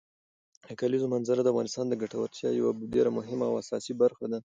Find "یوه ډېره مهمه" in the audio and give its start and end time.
2.59-3.45